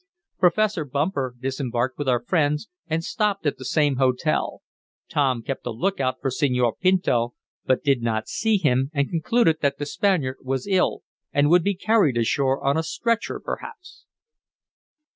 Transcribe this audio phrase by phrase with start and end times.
[0.39, 4.63] Professor Bumper disembarked with our friends, and stopped at the same hotel.
[5.07, 7.35] Tom kept a lookout for Senor Pinto,
[7.65, 11.75] but did not see him, and concluded that the Spaniard was ill, and would be
[11.75, 14.05] carried ashore on a stretcher, perhaps.